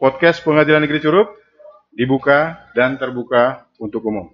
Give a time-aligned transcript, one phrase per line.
[0.00, 1.36] Podcast Pengadilan Negeri Curup
[1.92, 4.32] dibuka dan terbuka untuk umum.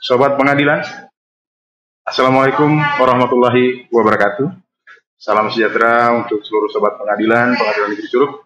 [0.00, 0.80] Sobat pengadilan,
[2.08, 4.71] Assalamualaikum warahmatullahi wabarakatuh.
[5.22, 8.42] Salam sejahtera untuk seluruh sobat pengadilan, pengadilan negeri Curug.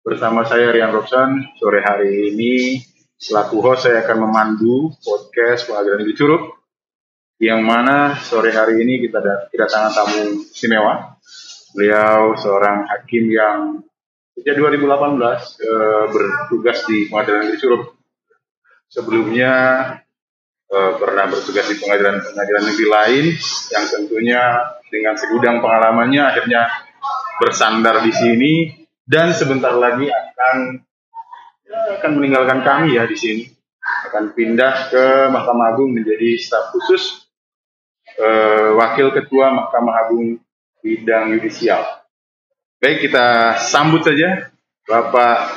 [0.00, 2.80] Bersama saya Rian Robson, sore hari ini
[3.20, 6.56] selaku host saya akan memandu podcast pengadilan negeri Curug.
[7.36, 9.20] Yang mana sore hari ini kita
[9.52, 11.20] kedatangan tamu istimewa.
[11.76, 13.84] Beliau seorang hakim yang
[14.32, 17.82] sejak 2018 eh, bertugas di pengadilan negeri Curug.
[18.88, 19.52] Sebelumnya
[20.66, 23.24] pernah bertugas di pengadilan-pengadilan negeri lain
[23.70, 24.42] yang tentunya
[24.90, 26.66] dengan segudang pengalamannya akhirnya
[27.38, 28.52] bersandar di sini
[29.06, 30.82] dan sebentar lagi akan
[32.00, 33.44] akan meninggalkan kami ya di sini
[34.10, 37.30] akan pindah ke Mahkamah Agung menjadi staf khusus
[38.18, 40.42] eh, wakil ketua Mahkamah Agung
[40.82, 41.82] bidang yudisial.
[42.82, 44.50] Baik kita sambut saja
[44.86, 45.50] Bapak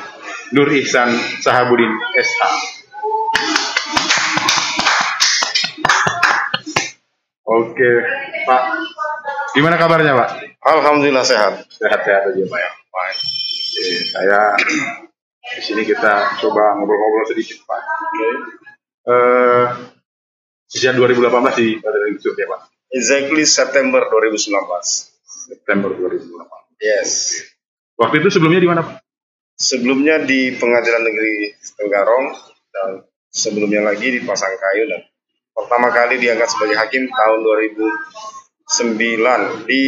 [0.50, 2.79] Nur Ihsan Sahabudin SH.
[7.50, 7.90] Oke,
[8.46, 8.62] Pak.
[9.58, 10.30] Gimana kabarnya, Pak?
[10.62, 11.66] Alhamdulillah sehat.
[11.66, 12.70] Sehat-sehat aja, Pak ya.
[12.94, 13.16] Baik.
[13.18, 14.40] Oke, saya
[15.58, 17.80] di sini kita coba ngobrol-ngobrol sedikit, Pak.
[17.82, 18.28] Oke.
[19.10, 19.66] Eh,
[20.70, 22.70] sejak 2018 di Badan Yusuf ya, Pak.
[22.94, 24.54] Exactly September 2019.
[25.50, 26.78] September 2018.
[26.78, 27.10] Yes.
[27.98, 29.02] Waktu itu sebelumnya di mana, Pak?
[29.58, 32.26] Sebelumnya di Pengadilan Negeri Tenggarong
[32.70, 35.02] dan sebelumnya lagi di Pasangkayu dan
[35.64, 39.82] pertama kali diangkat sebagai hakim tahun 2009 di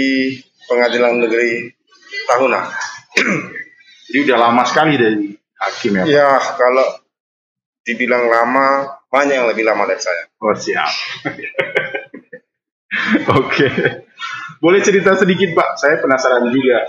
[0.68, 1.72] Pengadilan Negeri
[2.28, 2.68] Tahuna.
[4.08, 6.12] Jadi udah lama sekali dari hakim ya, Pak?
[6.12, 6.86] Ya, kalau
[7.82, 10.28] dibilang lama, banyak yang lebih lama dari saya.
[10.38, 10.92] Oh, siap.
[13.40, 13.68] Oke.
[14.62, 15.80] Boleh cerita sedikit, Pak?
[15.80, 16.86] Saya penasaran juga.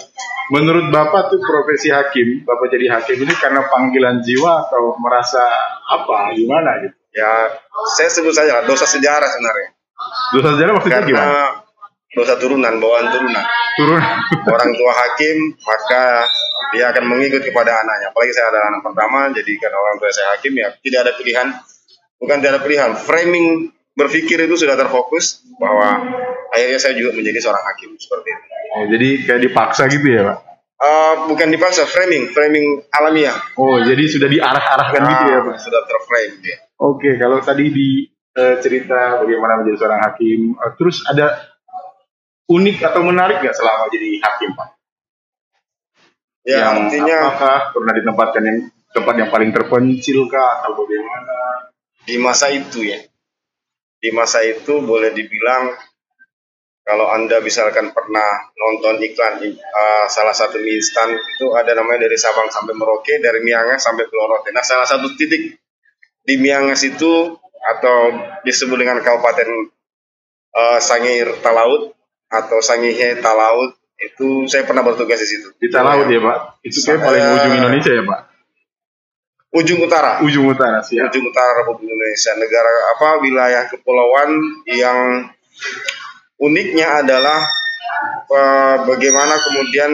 [0.51, 5.41] Menurut Bapak tuh profesi hakim, Bapak jadi hakim ini karena panggilan jiwa atau merasa
[5.89, 7.02] apa, gimana gitu?
[7.13, 7.29] Ya,
[7.93, 9.69] saya sebut saja dosa sejarah sebenarnya.
[10.33, 11.33] Dosa sejarah maksudnya Karena gimana?
[12.13, 13.45] dosa turunan, bawaan turunan.
[13.73, 14.01] Turun.
[14.53, 16.29] orang tua hakim maka
[16.69, 20.37] dia akan mengikut kepada anaknya apalagi saya adalah anak pertama jadi kan orang tua saya
[20.37, 21.47] hakim ya tidak ada pilihan
[22.21, 23.45] bukan tidak ada pilihan framing
[23.93, 26.05] berpikir itu sudah terfokus bahwa
[26.53, 30.37] akhirnya saya juga menjadi seorang hakim seperti itu Oh, jadi kayak dipaksa gitu ya, Pak?
[30.83, 35.55] Eh, bukan dipaksa framing framing alamiah Oh, jadi sudah diarah-arahkan gitu ya, Ah, Pak?
[35.63, 38.03] sudah terframe dia Oke, kalau tadi di
[38.35, 41.55] eh, cerita bagaimana menjadi seorang hakim, eh, terus ada
[42.51, 44.67] unik atau menarik nggak selama jadi hakim, Pak?
[46.43, 48.57] ya yang artinya apakah pernah ditempatkan yang
[48.91, 51.71] tempat yang paling terpencil kah atau bagaimana?
[52.03, 52.99] di masa itu ya
[54.03, 55.71] di masa itu boleh dibilang
[56.83, 59.55] kalau anda misalkan pernah nonton iklan eh,
[60.05, 64.51] salah satu mie instan itu ada namanya dari Sabang sampai Merauke dari Miangas sampai Pelorote
[64.51, 65.55] nah salah satu titik
[66.21, 67.97] di Miangas itu atau
[68.43, 69.47] disebut dengan Kabupaten
[70.53, 71.95] eh, Sangir Talaut
[72.27, 76.59] atau Sangihe Talaut itu saya pernah bertugas di situ Di Talaut ya Pak?
[76.61, 78.21] Itu kayak paling Saya- ujung Indonesia ya Pak?
[79.53, 81.05] ujung utara Ujung utara sih ya.
[81.05, 84.33] ujung utara Republik Indonesia negara apa wilayah kepulauan
[84.65, 85.29] yang
[86.41, 87.45] uniknya adalah
[88.29, 89.91] eh, bagaimana kemudian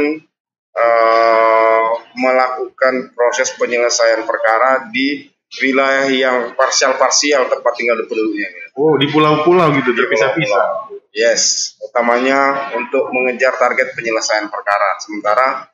[0.75, 1.85] eh,
[2.15, 8.49] melakukan proses penyelesaian perkara di wilayah yang parsial-parsial tempat tinggal penduduknya.
[8.77, 10.93] Oh di pulau-pulau gitu terpisah-pisah.
[11.09, 15.01] Yes, utamanya untuk mengejar target penyelesaian perkara.
[15.01, 15.65] Sementara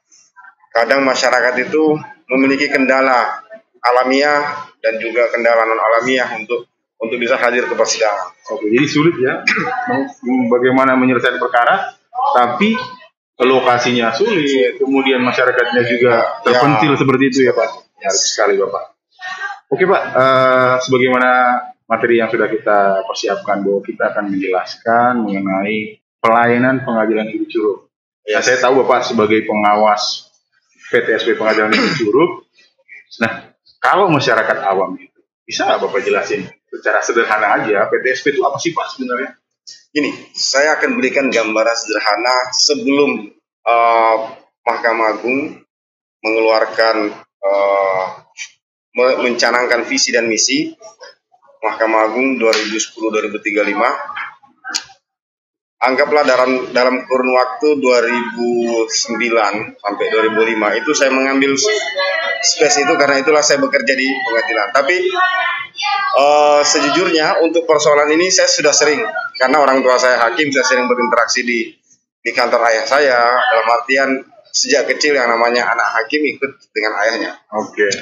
[0.72, 2.00] kadang masyarakat itu
[2.32, 3.44] memiliki kendala
[3.84, 6.66] alamiah dan juga kendala non alamiah untuk
[7.00, 8.32] untuk bisa hadir ke persidangan.
[8.56, 9.44] Oke, jadi sulit ya
[9.92, 11.96] meng- bagaimana menyelesaikan perkara,
[12.34, 12.76] tapi
[13.36, 17.70] lokasinya sulit, kemudian masyarakatnya juga terpencil seperti itu ya Pak.
[18.00, 18.84] Menarik sekali Bapak.
[19.76, 21.32] Oke Pak, eh, sebagaimana
[21.86, 27.92] materi yang sudah kita persiapkan bahwa kita akan menjelaskan mengenai pelayanan pengadilan negeri Curug.
[28.26, 30.32] Ya, saya tahu Bapak sebagai pengawas
[30.90, 32.32] PTSP Pengadilan Negeri Curug.
[33.22, 38.58] Nah, kalau masyarakat awam itu, bisa nggak Bapak jelasin secara sederhana aja PTSP itu apa
[38.62, 39.36] sih Pak sebenarnya?
[39.96, 43.32] Ini saya akan berikan gambaran sederhana sebelum
[43.66, 44.16] eh,
[44.66, 45.62] Mahkamah Agung
[46.26, 47.26] mengeluarkan
[48.98, 50.74] me- mencanangkan visi dan misi
[51.62, 54.25] Mahkamah Agung 2010-2035
[55.76, 58.88] anggaplah dalam dalam kurun waktu 2009
[59.76, 61.52] sampai 2005 itu saya mengambil
[62.40, 64.72] space itu karena itulah saya bekerja di pengadilan.
[64.72, 64.96] Tapi
[66.16, 69.04] uh, sejujurnya untuk persoalan ini saya sudah sering
[69.36, 71.76] karena orang tua saya hakim, saya sering berinteraksi di
[72.26, 74.10] di kantor ayah saya dalam artian
[74.50, 77.32] sejak kecil yang namanya anak hakim ikut dengan ayahnya.
[77.54, 77.86] Oke.
[77.86, 77.94] Okay.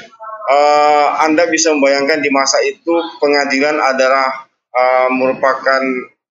[0.44, 4.44] Uh, Anda bisa membayangkan di masa itu pengadilan adalah
[4.76, 5.80] uh, merupakan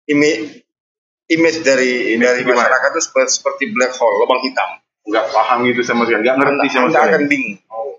[0.04, 0.62] image
[1.34, 4.80] image dari image dari masyarakat itu seperti, seperti black hole, lubang hitam.
[5.02, 7.02] Enggak paham itu sama sekali, enggak ngerti sama sekali.
[7.02, 7.56] Anda akan bingung.
[7.72, 7.94] Oh.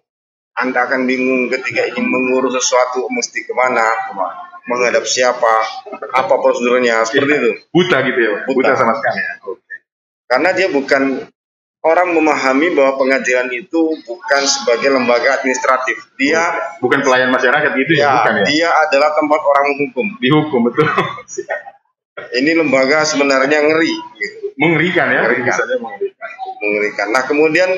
[0.54, 5.54] Anda akan bingung ketika ingin mengurus sesuatu mesti ke mana, ke mana menghadap siapa,
[6.16, 7.52] apa prosedurnya, seperti itu.
[7.72, 9.20] Buta gitu ya, Buta, Buta sama sekali.
[9.20, 9.34] Ya.
[9.44, 9.78] Okay.
[10.24, 11.04] Karena dia bukan
[11.84, 16.00] orang memahami bahwa pengadilan itu bukan sebagai lembaga administratif.
[16.16, 18.44] Dia bukan pelayan masyarakat gitu ya, ya bukan ya.
[18.48, 20.08] Dia adalah tempat orang menghukum.
[20.24, 20.88] Dihukum betul.
[22.38, 23.96] ini lembaga sebenarnya ngeri.
[24.58, 25.22] Mengerikan ya?
[25.26, 25.58] Mengerikan.
[25.82, 26.30] mengerikan.
[26.62, 27.08] Mengerikan.
[27.10, 27.70] Nah kemudian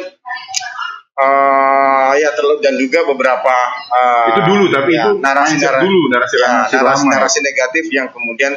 [1.16, 3.56] uh, ya terlalu dan juga beberapa
[3.92, 7.84] uh, itu dulu tapi ya, itu narasi narasi dulu narasi ya, narasi, narasi, narasi negatif
[7.92, 8.54] yang kemudian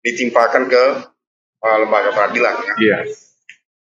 [0.00, 0.84] ditimpakan ke
[1.64, 2.74] uh, lembaga peradilan ya.
[2.80, 3.00] Yeah.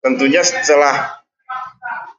[0.02, 1.24] tentunya setelah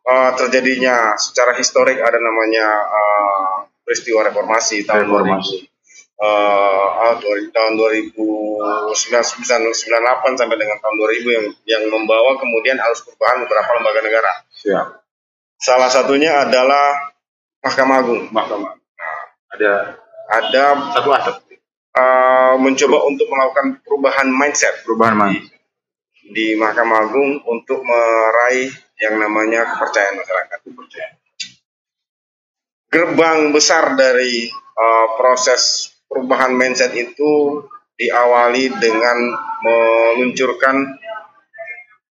[0.07, 5.73] uh, terjadinya secara historik ada namanya uh, peristiwa reformasi tahun reformasi
[6.19, 7.15] uh,
[7.54, 14.31] tahun 2098 sampai dengan tahun 2000 yang yang membawa kemudian arus perubahan beberapa lembaga negara.
[14.54, 15.04] Siap.
[15.63, 17.15] Salah satunya adalah
[17.63, 18.27] Mahkamah Agung.
[18.30, 18.75] Mahkamah.
[19.56, 19.95] Ada
[20.27, 21.39] ada satu.
[21.94, 24.81] Uh, mencoba untuk melakukan perubahan mindset.
[24.81, 25.54] Perubahan mindset.
[25.54, 25.62] Di,
[26.33, 30.57] di Mahkamah Agung untuk meraih yang namanya kepercayaan masyarakat.
[30.65, 31.15] Kepercayaan.
[32.89, 37.65] Gerbang besar dari uh, proses perubahan mindset itu
[37.98, 39.18] diawali dengan
[39.65, 41.01] meluncurkan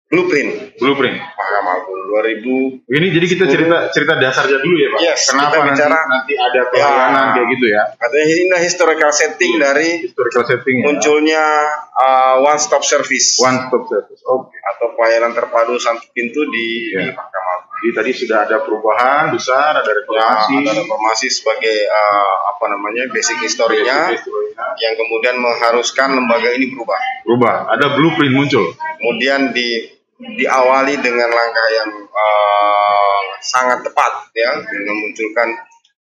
[0.09, 0.75] blueprint.
[0.81, 1.17] Blueprint.
[1.21, 4.99] Mahkamah Agung 2000 ini jadi kita cerita cerita dasarnya dulu ya Pak?
[5.05, 7.83] Yes, kenapa bicara, nanti, nanti ada pelayanan ya, kayak gitu ya?
[8.01, 10.83] Artinya ini historical setting ya, dari historical setting ya.
[10.89, 11.45] munculnya
[11.93, 13.37] uh, one stop service.
[13.37, 14.49] One stop service oke.
[14.49, 14.59] Okay.
[14.73, 17.05] atau pelayanan terpadu satu pintu di, ya.
[17.05, 17.67] di Mahkamah Agung.
[17.79, 20.51] Jadi tadi sudah ada perubahan besar ada reformasi.
[20.57, 24.27] Ya, ada reformasi sebagai uh, apa namanya basic historinya basic
[24.81, 26.99] yang kemudian mengharuskan lembaga ini berubah.
[27.23, 27.55] Berubah.
[27.71, 28.65] Ada blueprint muncul.
[28.99, 35.47] Kemudian di diawali dengan langkah yang uh, sangat tepat ya dengan memunculkan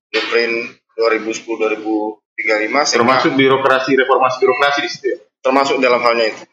[0.07, 5.19] blueprint 2010-2035 termasuk birokrasi reformasi birokrasi di situ ya?
[5.43, 6.43] termasuk dalam halnya itu.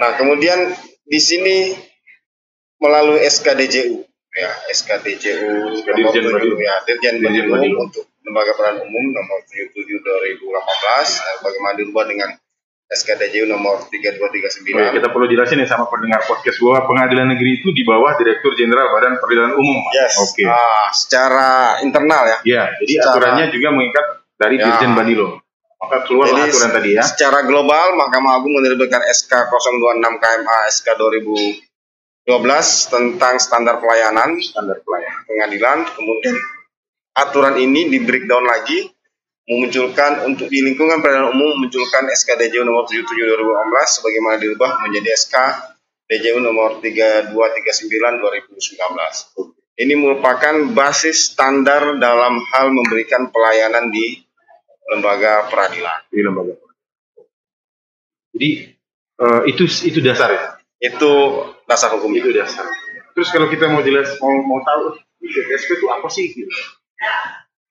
[0.00, 0.72] Nah kemudian
[1.04, 1.76] di sini
[2.80, 9.76] melalui SKDJU ya SKDJU nomor 7 ya Dirjen Umum untuk Lembaga Peran Umum nomor 77
[9.76, 12.32] 2018 bagaimana dirubah dengan
[12.92, 14.76] SKDJU nomor 3239.
[14.76, 18.52] Oke, kita perlu jelasin ya sama pendengar podcast bahwa pengadilan negeri itu di bawah Direktur
[18.52, 19.80] Jenderal Badan Peradilan Umum.
[19.96, 20.20] Yes.
[20.20, 20.44] Oke.
[20.44, 22.38] Ah, secara internal ya.
[22.44, 24.06] Iya, jadi secara, aturannya juga mengikat
[24.36, 24.64] dari ya.
[24.68, 25.40] Dirjen Badilo.
[25.82, 27.02] Maka keluar aturan tadi ya.
[27.02, 35.26] Secara global Mahkamah Agung menerbitkan SK 026 KMA SK 2012 tentang standar pelayanan, standar pelayanan
[35.26, 35.78] pengadilan.
[35.90, 36.36] Kemudian
[37.18, 38.86] aturan ini di breakdown lagi
[39.46, 45.08] memunculkan untuk di lingkungan peradilan umum memunculkan SK DJU nomor 77 2018 sebagaimana dirubah menjadi
[45.18, 45.36] SK
[46.06, 47.34] DJU nomor 3239
[48.22, 49.50] 2019.
[49.72, 54.20] Ini merupakan basis standar dalam hal memberikan pelayanan di
[54.92, 56.06] lembaga peradilan.
[56.12, 56.54] Di lembaga.
[58.36, 58.50] Jadi
[59.18, 60.44] uh, itu itu dasar ya.
[60.76, 61.10] Itu
[61.64, 62.68] dasar hukum itu dasar.
[63.16, 66.52] Terus kalau kita mau jelas mau mau tahu SP itu apa sih gitu?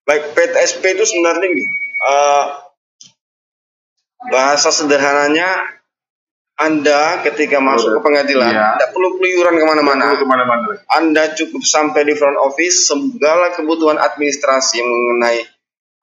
[0.02, 1.66] Baik, PTSP itu sebenarnya ini
[2.02, 2.46] uh,
[4.34, 5.82] bahasa sederhananya
[6.62, 8.78] anda ketika masuk ke pengadilan iya.
[8.78, 10.06] tidak perlu keluyuran ke mana-mana.
[10.14, 10.78] Ke mana-mana.
[10.94, 15.42] Anda cukup sampai di front office, segala kebutuhan administrasi mengenai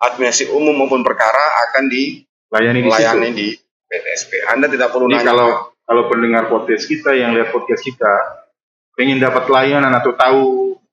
[0.03, 3.49] administrasi umum maupun perkara akan dilayani di, layani di
[3.87, 4.51] PTSP.
[4.51, 5.31] Anda tidak perlu Jadi nanya.
[5.31, 5.51] kalau
[5.87, 8.13] kalau pendengar podcast kita yang lihat podcast kita
[8.99, 10.43] ingin dapat layanan atau tahu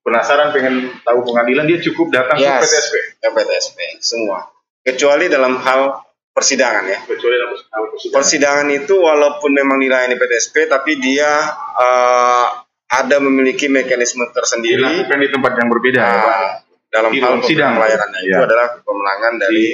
[0.06, 4.46] penasaran pengen tahu pengadilan dia cukup datang yes, ke PTSP ke PTSP semua.
[4.86, 7.02] Kecuali dalam hal persidangan ya.
[7.10, 8.14] Kecuali dalam persidangan.
[8.14, 12.48] persidangan itu walaupun memang dilayani PTSP tapi dia uh,
[12.86, 14.86] ada memiliki mekanisme tersendiri.
[15.02, 16.06] Dilakukan di tempat yang berbeda.
[16.06, 16.54] Nah,
[16.94, 17.74] dalam di hal sidang.
[17.82, 18.30] pelayanannya ya.
[18.30, 18.46] itu iya.
[18.46, 19.66] adalah kemenangan dari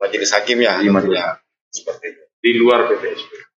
[0.00, 2.22] majelis hakim ya, ya seperti itu.
[2.42, 3.51] Di luar PTSP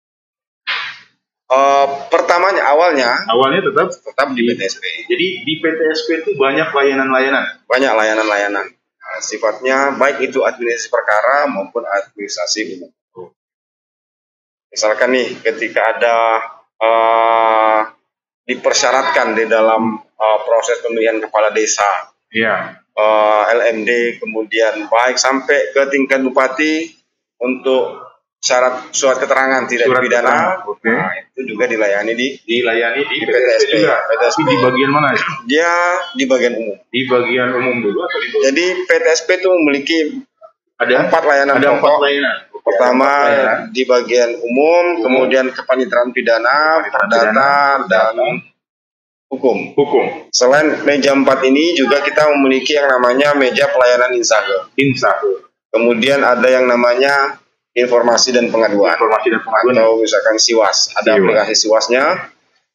[1.46, 5.06] Uh, pertamanya awalnya awalnya tetap tetap di PTSP.
[5.06, 7.62] Jadi di PTSP itu banyak layanan-layanan.
[7.70, 8.66] Banyak layanan-layanan.
[8.74, 12.90] Nah, sifatnya baik itu administrasi perkara maupun administrasi umum.
[14.74, 16.16] Misalkan nih, ketika ada
[16.82, 17.80] uh,
[18.44, 22.82] dipersyaratkan di dalam uh, proses pemilihan kepala desa, Iya.
[22.98, 26.90] uh, LMD, kemudian baik sampai ke tingkat bupati
[27.40, 28.05] untuk
[28.46, 30.86] syarat surat keterangan tidak Surat pidana, oke.
[30.86, 33.72] nah, itu juga dilayani di Dilayani di Di PTSP.
[33.82, 33.96] juga.
[34.06, 34.38] PTSP.
[34.46, 35.08] Di bagian mana?
[35.50, 35.72] dia
[36.14, 36.76] di bagian umum.
[36.86, 39.98] Di bagian umum dulu atau di bagian Jadi PTSP itu memiliki
[40.78, 42.36] ada empat layanan ada empat layanan.
[42.66, 43.58] Pertama layanan.
[43.74, 48.18] di bagian umum, kemudian kepaniteraan pidana, perdata, dan
[49.30, 49.74] hukum.
[49.74, 54.70] hukum Selain meja empat ini juga kita memiliki yang namanya meja pelayanan insahe.
[54.78, 55.18] insah
[55.70, 57.36] Kemudian ada yang namanya
[57.76, 60.96] informasi dan pengaduan informasi dan pengaduan atau misalkan siwas.
[60.96, 61.20] Ada Siwas.
[61.20, 62.04] aplikasi siwasnya.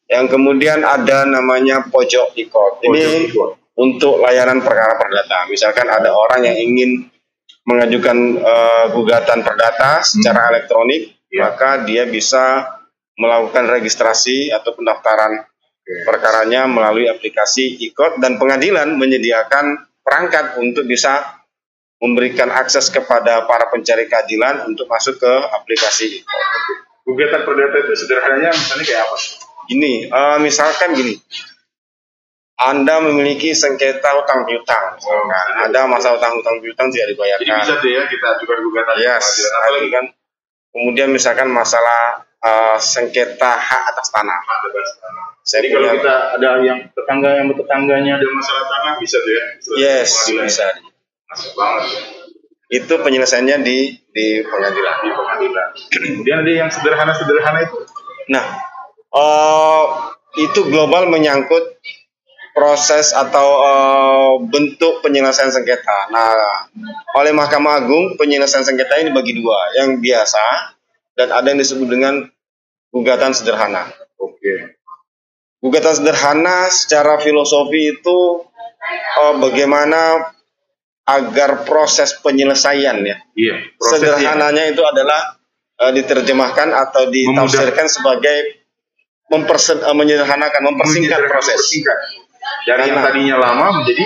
[0.06, 2.86] Yang kemudian ada namanya pojok ikot.
[2.86, 3.50] Ini Pojok
[3.82, 5.50] untuk layanan perkara perdata.
[5.50, 7.10] Misalkan ada orang yang ingin
[7.66, 11.48] mengajukan eh, gugatan perdata secara elektronik, Ya.
[11.48, 12.68] maka dia bisa
[13.16, 16.04] melakukan registrasi atau pendaftaran Oke.
[16.04, 21.41] perkaranya melalui aplikasi ikot dan pengadilan menyediakan perangkat untuk bisa
[22.02, 26.26] memberikan akses kepada para pencari keadilan untuk masuk ke aplikasi
[27.06, 29.18] gugatan perdata itu sederhananya misalnya kayak apa
[29.62, 31.16] Gini, eh, misalkan gini,
[32.60, 35.48] Anda memiliki sengketa utang piutang, misalkan.
[35.64, 37.58] ada masa utang-utang piutang tidak jadi dibayarkan.
[37.64, 40.06] bisa tuh ya kita ajukan gugatan Yes, apalagi kan.
[40.76, 44.40] Kemudian misalkan masalah eh, sengketa hak atas tanah.
[45.42, 49.46] Saya jadi kalau kita ada yang tetangga yang tetangganya ada masalah tanah bisa tuh ya
[49.78, 50.46] yes Pengadilan.
[50.52, 50.68] bisa.
[51.32, 51.86] Masuk banget.
[52.72, 53.78] Itu penyelesaiannya di
[54.12, 54.96] di pengadilan.
[55.04, 57.80] di pengadilan kemudian ada yang sederhana sederhana itu
[58.32, 58.46] Nah,
[59.12, 59.84] eh,
[60.40, 61.84] itu global menyangkut
[62.56, 66.12] proses atau eh, bentuk penyelesaian sengketa.
[66.12, 66.68] Nah,
[67.20, 70.76] oleh Mahkamah Agung penyelesaian sengketa ini bagi dua, yang biasa
[71.20, 72.24] dan ada yang disebut dengan
[72.92, 73.88] gugatan sederhana.
[74.20, 74.80] oke
[75.62, 78.20] Gugatan sederhana secara filosofi itu
[78.92, 80.32] eh, bagaimana
[81.12, 85.36] agar proses penyelesaian ya iya sederhananya itu adalah
[85.82, 88.62] eh, diterjemahkan atau ditafsirkan sebagai
[89.28, 91.56] mempersen, eh, menyederhanakan, mempersingkat proses.
[91.56, 91.98] mempersingkat.
[92.68, 94.06] dari yang tadinya lama menjadi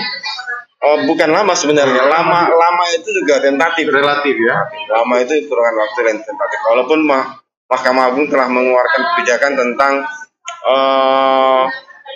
[0.86, 2.06] Oh, bukan lama sebenarnya.
[2.06, 3.90] Lama lama itu juga tentatif.
[3.90, 4.54] relatif ya
[4.94, 6.60] Lama itu hitungan waktu yang tentatif.
[6.62, 9.94] Walaupun Mah- Mahkamah Agung telah mengeluarkan kebijakan tentang
[10.70, 11.64] eh,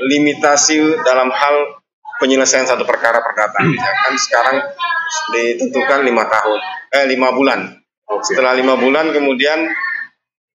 [0.06, 1.79] limitasi dalam hal
[2.20, 3.64] penyelesaian satu perkara perdata.
[3.66, 4.58] Misalkan sekarang
[5.34, 6.60] ditentukan lima tahun,
[6.94, 7.60] eh lima bulan.
[8.06, 9.72] oke Setelah lima bulan kemudian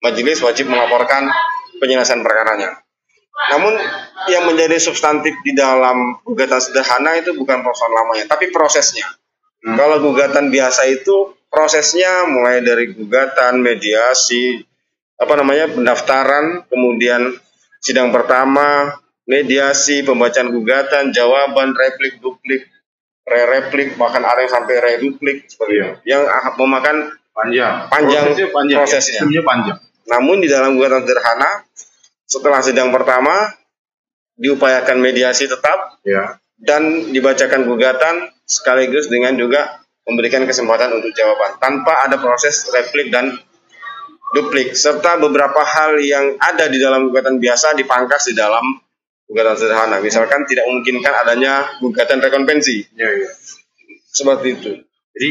[0.03, 1.31] majelis wajib melaporkan
[1.79, 2.83] penyelesaian perkaranya.
[3.55, 3.73] Namun
[4.29, 9.09] yang menjadi substantif di dalam gugatan sederhana itu bukan persoalan lamanya, tapi prosesnya.
[9.63, 9.75] Hmm.
[9.75, 14.63] Kalau gugatan biasa itu prosesnya mulai dari gugatan, mediasi,
[15.19, 17.35] apa namanya pendaftaran, kemudian
[17.83, 22.67] sidang pertama, mediasi, pembacaan gugatan, jawaban, replik, duplik,
[23.23, 25.89] re-replik, bahkan ada yang sampai reduplik seperti Iya.
[26.03, 26.97] Yang ah, memakan
[27.33, 29.21] panjang Panjang prosesnya panjang prosesnya.
[29.27, 29.41] ya?
[29.43, 31.63] panjang namun di dalam gugatan sederhana
[32.27, 33.33] setelah sidang pertama
[34.37, 42.03] diupayakan mediasi tetap ya dan dibacakan gugatan sekaligus dengan juga memberikan kesempatan untuk jawaban tanpa
[42.03, 43.31] ada proses replik dan
[44.35, 48.63] duplik serta beberapa hal yang ada di dalam gugatan biasa dipangkas di dalam
[49.33, 49.97] gugatan sederhana.
[49.97, 52.85] Misalkan tidak memungkinkan adanya gugatan rekonvensi.
[52.93, 53.33] Ya ya
[54.07, 54.71] seperti itu.
[55.17, 55.29] Jadi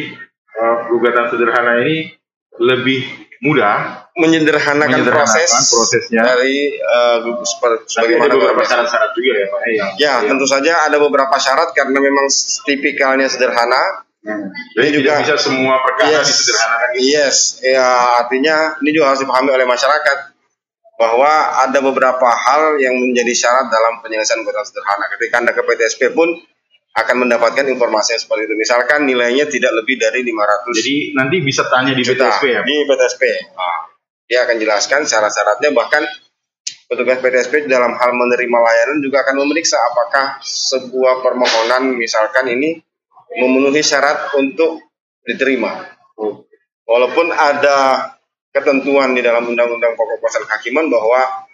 [0.52, 2.10] eh, gugatan sederhana ini
[2.58, 3.06] lebih
[3.42, 6.22] mudah menyederhanakan, Menyederhanakan proses prosesnya.
[6.22, 9.60] dari eh, tapi sebagaimana ada beberapa syarat-syarat juga ya pak.
[9.62, 12.26] Yang Ya, yang- tentu saja ada beberapa syarat karena memang
[12.66, 14.02] tipikalnya sederhana.
[14.22, 14.50] Hmm.
[14.78, 17.86] Ini jadi juga- tidak bisa semua perkara Yes, disederhanakan yes, ya
[18.22, 20.18] artinya ini juga harus dipahami oleh masyarakat
[21.02, 25.10] bahwa ada beberapa hal yang menjadi syarat dalam penyelesaian gugatan sederhana.
[25.18, 26.30] Ketika anda ke PTSP pun
[26.92, 28.54] akan mendapatkan informasi yang seperti itu.
[28.54, 32.74] Misalkan nilainya tidak lebih dari 500 jadi nanti bisa tanya di juta PTSP ya di
[32.86, 33.22] PTSP.
[33.58, 33.78] Nah,
[34.30, 36.06] dia akan jelaskan syarat-syaratnya bahkan
[36.86, 42.78] petugas PTSP dalam hal menerima layanan juga akan memeriksa apakah sebuah permohonan misalkan ini
[43.32, 44.84] memenuhi syarat untuk
[45.24, 45.88] diterima.
[46.84, 48.12] Walaupun ada
[48.52, 51.48] ketentuan di dalam Undang-Undang Pokok Pasal Kehakiman bahwa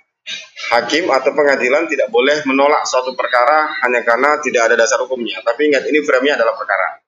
[0.77, 5.41] hakim atau pengadilan tidak boleh menolak suatu perkara hanya karena tidak ada dasar hukumnya.
[5.41, 7.01] Tapi ingat ini frame-nya adalah perkara.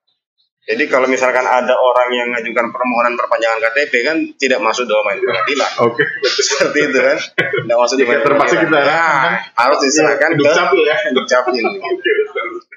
[0.61, 5.19] Jadi kalau misalkan ada orang yang mengajukan permohonan perpanjangan KTP kan tidak masuk dalam main
[5.19, 5.71] pengadilan.
[5.83, 6.05] oke
[6.47, 7.19] Seperti itu kan.
[7.35, 11.65] Tidak masuk di main terpaksa kita Nah, harus diserahkan ke capil ya Dukcapil.
[11.91, 12.11] oke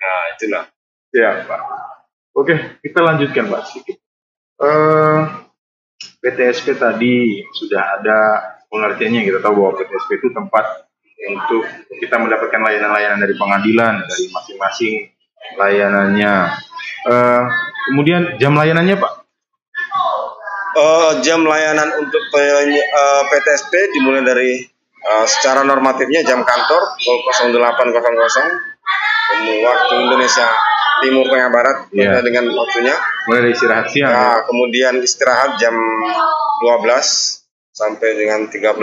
[0.03, 0.63] Nah, itulah.
[1.13, 1.61] ya pak
[2.33, 3.95] oke kita lanjutkan pak sedikit
[4.63, 5.19] Eh,
[6.19, 8.19] PTSP tadi sudah ada
[8.67, 10.89] pengertiannya kita tahu bahwa PTSP itu tempat
[11.23, 11.63] untuk
[11.99, 14.93] kita mendapatkan layanan-layanan dari pengadilan dari masing-masing
[15.55, 16.33] layanannya.
[17.03, 17.43] Uh,
[17.91, 19.13] kemudian jam layanannya Pak?
[20.73, 24.65] Uh, jam layanan untuk PTSP dimulai dari
[25.05, 27.93] uh, secara normatifnya jam kantor 08.00
[29.63, 30.47] waktu Indonesia
[31.01, 32.21] Timur Tengah Barat yeah.
[32.21, 32.93] dengan waktunya.
[33.25, 34.13] Mulai dari istirahat siang.
[34.13, 34.45] Nah, ya?
[34.45, 36.69] kemudian istirahat jam 12
[37.73, 38.77] sampai dengan 13.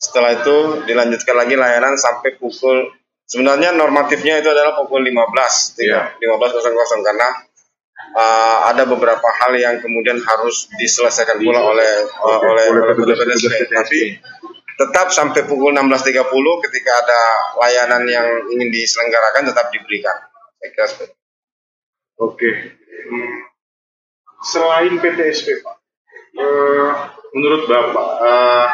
[0.00, 0.56] Setelah itu
[0.88, 2.90] dilanjutkan lagi layanan sampai pukul
[3.30, 5.14] sebenarnya normatifnya itu adalah pukul 15
[5.86, 6.10] yeah.
[6.18, 7.28] 15.00 karena
[8.16, 13.22] uh, ada beberapa hal yang kemudian harus diselesaikan pula oleh uh, oleh oleh petugas
[13.70, 14.18] Tapi
[14.80, 16.24] tetap sampai pukul 16.30
[16.64, 17.20] ketika ada
[17.60, 20.16] layanan yang ingin diselenggarakan tetap diberikan.
[20.56, 21.19] Saya kira seperti
[22.20, 22.76] Oke.
[24.44, 25.76] Selain PTSP Pak,
[26.36, 26.92] uh,
[27.32, 28.66] menurut Bapak uh,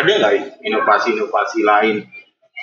[0.00, 2.08] ada nggak inovasi-inovasi lain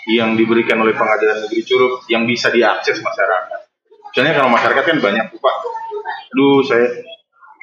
[0.09, 3.61] yang diberikan oleh pengadilan negeri Curug yang bisa diakses masyarakat?
[4.09, 5.55] Misalnya kalau masyarakat kan banyak Pak,
[6.33, 6.97] lu saya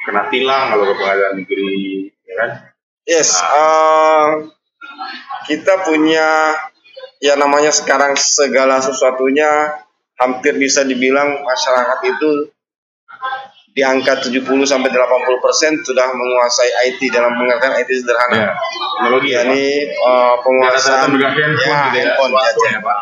[0.07, 2.51] kena tilang kalau ke pengadilan negeri, ya kan?
[3.03, 3.51] Yes, nah.
[3.51, 4.29] uh,
[5.51, 6.55] kita punya
[7.19, 9.83] ya namanya sekarang segala sesuatunya
[10.19, 12.51] hampir bisa dibilang masyarakat itu
[13.79, 18.35] di angka 70 sampai 80 persen sudah menguasai IT dalam pengertian IT sederhana.
[18.35, 18.51] Ya,
[18.99, 22.35] teknologi ya, ini uh, penguasaan ya, handphone, ya, gitu ya, handphone
[22.75, 22.99] ya, Pak.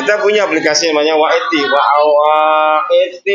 [0.00, 3.28] Kita punya aplikasi namanya WAET, WAET,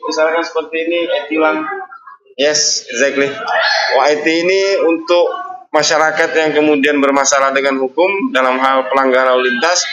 [0.00, 1.68] misalkan seperti ini, Etilang.
[2.40, 3.28] Yes, exactly.
[4.00, 5.28] WAET ini untuk
[5.68, 9.84] masyarakat yang kemudian bermasalah dengan hukum dalam hal pelanggaran lalu lintas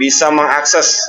[0.00, 1.08] bisa mengakses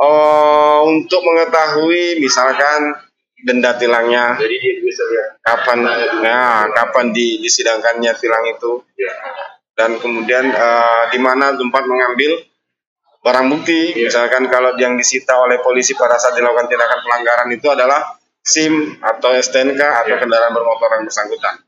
[0.00, 2.96] uh, untuk mengetahui misalkan
[3.44, 4.36] denda tilangnya.
[4.36, 5.78] Jadi dia bisa lihat kapan
[6.24, 8.80] ya kapan di, disidangkannya tilang itu.
[8.96, 9.12] Ya.
[9.76, 12.40] Dan kemudian uh, di mana tempat mengambil
[13.20, 13.96] barang bukti.
[13.96, 14.08] Ya.
[14.08, 19.36] Misalkan kalau yang disita oleh polisi pada saat dilakukan tindakan pelanggaran itu adalah SIM atau
[19.36, 20.20] STNK atau ya.
[20.20, 21.60] kendaraan bermotor yang bersangkutan.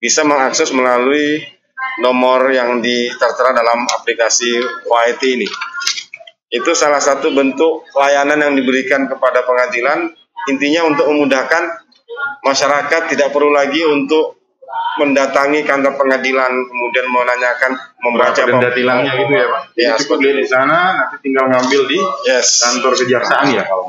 [0.00, 1.44] Bisa mengakses melalui
[2.00, 2.80] nomor yang
[3.18, 4.56] tertera dalam aplikasi
[4.88, 5.48] YT ini.
[6.50, 10.10] Itu salah satu bentuk layanan yang diberikan kepada pengadilan,
[10.50, 11.62] intinya untuk memudahkan
[12.42, 14.40] masyarakat tidak perlu lagi untuk
[14.98, 19.62] mendatangi kantor pengadilan kemudian menanyakan membaca denda tilangnya gitu ya pak?
[19.78, 22.66] Ya seperti di sana nanti tinggal ngambil di yes.
[22.66, 23.86] kantor kejaksaan ya kalau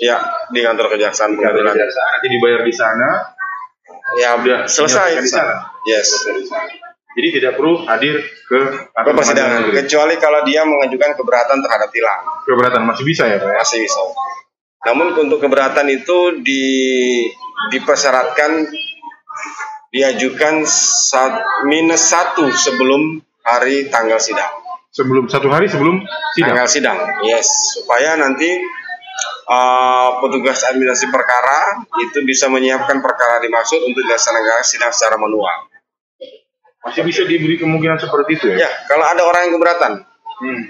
[0.00, 0.16] ya
[0.48, 1.72] di kantor kejaksaan pengadilan.
[1.76, 3.08] kejaksaan nanti dibayar di sana.
[4.18, 5.22] Ya udah selesai.
[5.22, 5.54] di sana.
[5.86, 6.08] Yes
[7.10, 8.58] jadi tidak perlu hadir ke
[8.94, 12.22] kantor persidangan kecuali kalau dia mengajukan keberatan terhadap tilang.
[12.46, 13.50] Keberatan masih bisa ya, Pak?
[13.50, 13.58] Ya?
[13.58, 14.00] Masih bisa.
[14.86, 16.64] Namun untuk keberatan itu di
[17.74, 18.70] dipersyaratkan
[19.90, 24.50] diajukan saat minus satu sebelum hari tanggal sidang.
[24.90, 26.02] Sebelum satu hari sebelum
[26.34, 26.54] sidang.
[26.54, 27.78] Tanggal sidang, yes.
[27.78, 28.58] Supaya nanti
[29.50, 35.69] uh, petugas administrasi perkara itu bisa menyiapkan perkara dimaksud untuk dilaksanakan sidang secara manual.
[36.80, 38.64] Masih bisa diberi kemungkinan seperti itu ya?
[38.64, 39.92] Ya, kalau ada orang yang keberatan.
[40.40, 40.62] Hmm.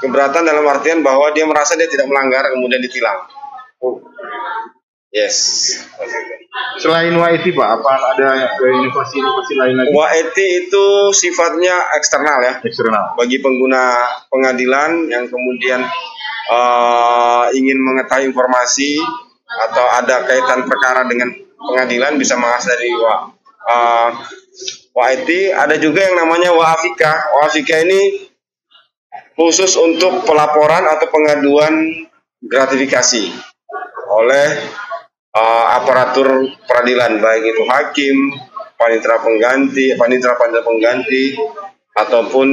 [0.00, 3.28] Keberatan dalam artian bahwa dia merasa dia tidak melanggar kemudian ditilang.
[3.84, 4.00] Oh.
[5.10, 5.36] Yes.
[6.78, 9.90] Selain WIT Pak, apa ada inovasi-inovasi lain lagi?
[9.90, 12.54] WIT itu sifatnya eksternal ya.
[12.62, 13.18] Eksternal.
[13.18, 15.82] Bagi pengguna pengadilan yang kemudian
[16.48, 19.02] uh, ingin mengetahui informasi
[19.50, 24.10] atau ada kaitan perkara dengan pengadilan bisa mengakses dari uh,
[25.00, 27.40] WIT, ada juga yang namanya WAFIKA.
[27.40, 28.28] WAFIKA ini
[29.32, 32.04] khusus untuk pelaporan atau pengaduan
[32.44, 33.32] gratifikasi
[34.12, 34.48] oleh
[35.32, 38.16] uh, aparatur peradilan baik itu hakim,
[38.76, 41.36] panitera pengganti, panitera panitera pengganti
[41.96, 42.48] ataupun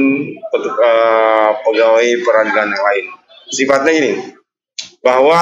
[0.56, 3.06] uh, pegawai peradilan yang lain.
[3.52, 4.12] Sifatnya ini
[5.04, 5.40] bahwa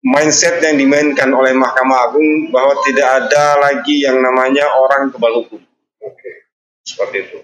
[0.00, 5.60] mindset yang dimainkan oleh Mahkamah Agung bahwa tidak ada lagi yang namanya orang kebal hukum.
[6.00, 6.30] Oke,
[6.84, 7.38] seperti itu.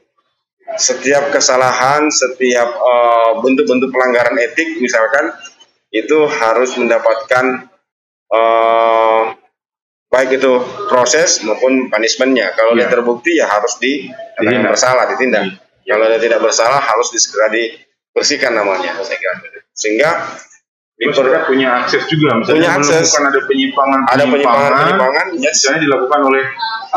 [0.77, 5.31] Setiap kesalahan, setiap eh, bentuk-bentuk uh, pelanggaran etik, misalkan
[5.95, 7.71] itu harus mendapatkan
[8.35, 9.31] uh,
[10.11, 10.53] baik itu
[10.90, 12.51] proses maupun punishmentnya.
[12.59, 12.85] Kalau ya.
[12.85, 14.11] dia terbukti ya harus di
[14.42, 14.75] ditindak.
[14.75, 15.55] bersalah, ditindak.
[15.87, 15.95] Ya.
[15.95, 18.99] Kalau dia tidak bersalah harus disegera dibersihkan namanya.
[19.71, 20.35] Sehingga
[20.97, 23.09] masyarakat punya akses juga misalnya punya akses.
[23.21, 25.55] ada penyimpangan ada penyimpangan penyimpangan yes.
[25.61, 26.45] misalnya dilakukan oleh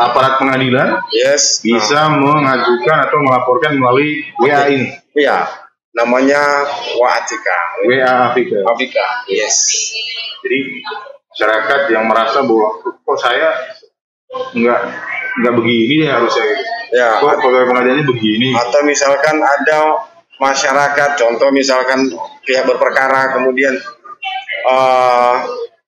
[0.00, 1.60] aparat pengadilan yes.
[1.60, 2.16] bisa nah.
[2.16, 4.88] mengajukan atau melaporkan melalui WA ini.
[5.12, 5.44] Ya
[5.90, 6.64] namanya
[6.96, 7.46] WAATK
[7.90, 9.92] WA Afrika Afrika yes.
[10.40, 10.80] Jadi
[11.36, 13.52] masyarakat yang merasa bahwa kok saya
[14.56, 14.80] nggak
[15.40, 16.46] nggak begini ya harusnya?
[16.90, 18.50] Ya, kok pegawai pengadilannya begini?
[18.50, 20.09] Atau misalkan ada
[20.40, 22.08] masyarakat, contoh misalkan
[22.42, 23.76] pihak berperkara kemudian
[24.60, 25.36] eh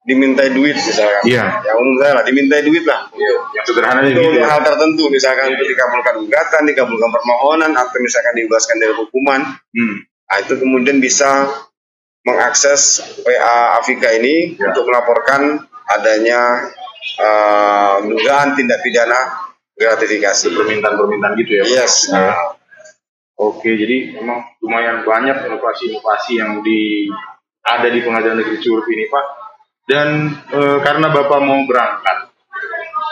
[0.03, 1.23] dimintai duit misalkan.
[1.23, 1.63] Iya.
[1.63, 3.07] Yang umum saya lah, dimintai duit lah.
[3.55, 4.51] yang sederhananya Itu gitu ya.
[4.51, 9.41] hal tertentu, misalkan untuk dikabulkan gugatan, dikabulkan permohonan, atau misalkan dibebaskan dari hukuman.
[9.71, 9.95] Hmm.
[10.03, 11.47] Nah, itu kemudian bisa
[12.27, 14.75] mengakses PA Afika ini Ya.
[14.75, 16.67] untuk melaporkan adanya
[17.19, 19.39] eh, dugaan tindak pidana
[19.75, 20.51] gratifikasi.
[20.51, 21.65] permintaan-permintaan gitu ya?
[21.83, 22.11] Yes.
[22.11, 22.59] Nah,
[23.43, 27.11] Oke, jadi memang lumayan banyak inovasi-inovasi yang di
[27.67, 29.25] ada di pengadilan negeri Curug ini, Pak.
[29.83, 32.31] Dan eh, karena Bapak mau berangkat,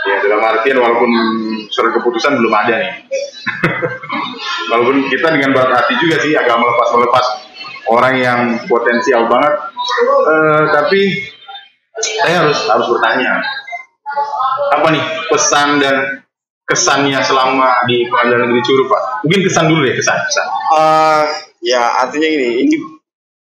[0.07, 1.11] ya dalam artian walaupun
[1.66, 2.95] surat keputusan belum ada nih.
[4.71, 7.27] walaupun kita dengan berat hati juga sih agak melepas-melepas
[7.90, 8.40] orang yang
[8.71, 9.71] potensial banget,
[10.31, 11.01] Eh, tapi
[12.01, 13.43] saya harus harus bertanya,
[14.77, 15.97] apa nih pesan dan
[16.71, 19.03] kesannya selama di pengadilan negeri Curug, Pak?
[19.27, 20.47] Mungkin kesan dulu deh, kesan, kesan.
[20.79, 21.25] Eh,
[21.67, 22.75] ya artinya gini, ini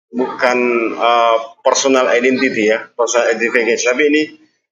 [0.09, 0.57] bukan
[0.97, 4.21] eh, personal identity ya, personal identification, tapi ini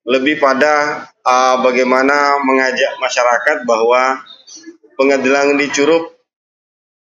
[0.10, 4.26] lebih pada eh, bagaimana mengajak masyarakat bahwa
[4.98, 6.18] pengadilan di Curug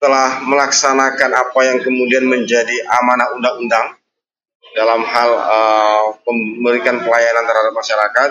[0.01, 4.01] telah melaksanakan apa yang kemudian menjadi amanah undang-undang
[4.73, 8.31] dalam hal eh, memberikan pelayanan terhadap masyarakat.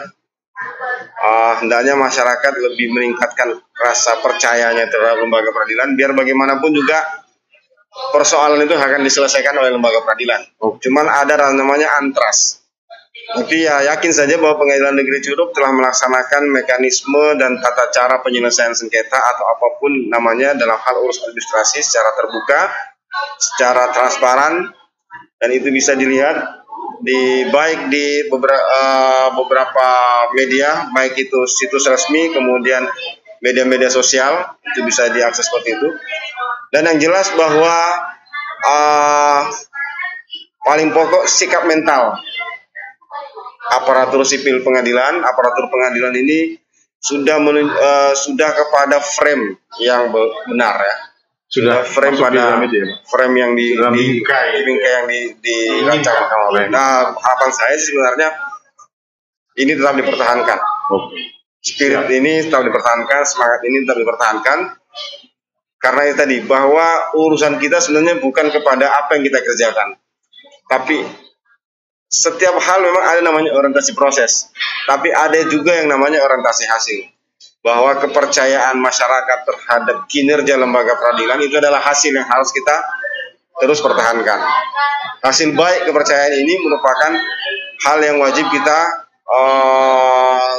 [1.21, 6.97] Eh, hendaknya masyarakat lebih meningkatkan rasa percayanya terhadap lembaga peradilan, biar bagaimanapun juga
[8.13, 10.41] persoalan itu akan diselesaikan oleh lembaga peradilan.
[10.61, 10.81] Oh.
[10.81, 12.61] Cuman ada namanya antras.
[13.11, 18.73] Tapi ya yakin saja bahwa pengadilan negeri Curug telah melaksanakan mekanisme dan tata cara penyelesaian
[18.73, 22.71] sengketa atau apa pun namanya dalam hal urus administrasi secara terbuka,
[23.37, 24.73] secara transparan,
[25.37, 26.60] dan itu bisa dilihat
[27.01, 29.87] di baik di beberapa, beberapa
[30.37, 32.85] media, baik itu situs resmi, kemudian
[33.41, 35.89] media-media sosial itu bisa diakses seperti itu.
[36.71, 37.77] Dan yang jelas bahwa
[38.63, 39.41] eh,
[40.61, 42.21] paling pokok sikap mental
[43.71, 46.55] aparatur sipil pengadilan, aparatur pengadilan ini
[47.01, 50.95] sudah eh, sudah kepada frame yang be- benar ya.
[51.51, 54.55] Sudah frame pada ya, frame yang di, bingkai.
[54.55, 56.31] di bingkai yang di dirancang.
[56.47, 56.71] Oleh.
[56.71, 58.29] Nah, harapan saya sebenarnya
[59.59, 60.57] ini tetap dipertahankan.
[60.95, 61.19] Oke.
[61.59, 64.59] Spirit ini tetap dipertahankan, semangat ini tetap dipertahankan.
[65.75, 69.97] Karena itu tadi bahwa urusan kita sebenarnya bukan kepada apa yang kita kerjakan,
[70.71, 71.03] tapi
[72.05, 74.53] setiap hal memang ada namanya orientasi proses,
[74.85, 77.10] tapi ada juga yang namanya orientasi hasil.
[77.61, 82.81] Bahwa kepercayaan masyarakat terhadap kinerja lembaga peradilan itu adalah hasil yang harus kita
[83.61, 84.41] terus pertahankan.
[85.21, 87.13] Hasil baik kepercayaan ini merupakan
[87.85, 90.55] hal yang wajib kita eh,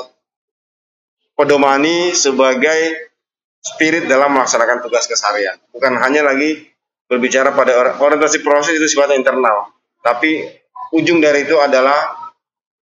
[1.34, 3.10] pedomani sebagai
[3.58, 5.58] spirit dalam melaksanakan tugas keseharian.
[5.74, 6.70] Bukan hanya lagi
[7.10, 9.74] berbicara pada or- orientasi proses itu sifatnya internal,
[10.06, 10.46] tapi
[10.94, 12.30] ujung dari itu adalah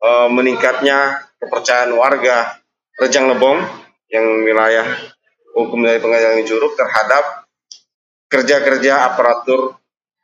[0.02, 2.58] eh, meningkatnya kepercayaan warga
[3.00, 3.62] Rejang Lebong
[4.10, 4.86] yang wilayah
[5.54, 7.46] hukum dari pengadilan Curug terhadap
[8.30, 9.78] kerja-kerja aparatur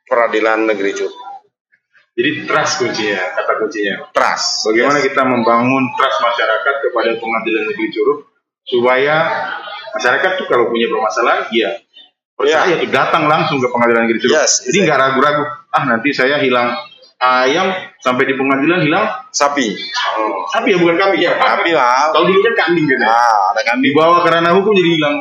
[0.07, 1.15] peradilan negeri Curug.
[2.17, 3.95] Jadi trust kuncinya, kata kuncinya.
[4.09, 4.71] Trust.
[4.71, 8.19] Bagaimana kita membangun trust masyarakat kepada pengadilan negeri Curug
[8.65, 9.15] supaya
[9.93, 11.77] masyarakat tuh kalau punya permasalahan, ya
[12.37, 14.33] percaya tuh datang langsung ke pengadilan negeri Curug.
[14.33, 15.43] Yes, Jadi nggak ragu-ragu.
[15.69, 16.73] Ah nanti saya hilang
[17.17, 17.67] ayam
[18.01, 19.73] sampai di pengadilan hilang Sapi.
[20.53, 21.33] sapi ya bukan kambing ya.
[21.37, 22.09] Sapi lah.
[22.13, 23.01] Kalau dulu kan kambing gitu.
[23.01, 23.09] ya.
[23.09, 23.85] Nah, ada kambing.
[23.93, 25.15] Dibawa ke ranah hukum jadi hilang.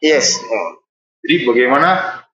[0.00, 0.40] Yes.
[0.44, 0.80] Oh.
[1.24, 1.88] Jadi bagaimana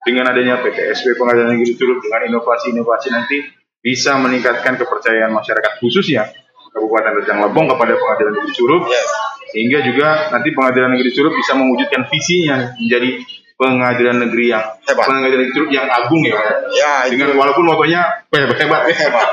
[0.05, 3.40] dengan adanya PTSP Pengadilan Negeri Curug dengan inovasi-inovasi nanti
[3.81, 6.29] bisa meningkatkan kepercayaan masyarakat khususnya
[6.77, 9.09] Kabupaten Rejang Lebong kepada Pengadilan Negeri Curug Yes.
[9.50, 13.11] sehingga juga nanti Pengadilan Negeri Curug bisa mewujudkan visinya menjadi
[13.55, 15.05] pengadilan negeri yang Hebat.
[15.07, 16.47] pengadilan negeri yang agung ya Pak.
[16.75, 18.83] Ya, itu Dengan walaupun motonya hebat hebat.
[18.90, 19.29] hebat.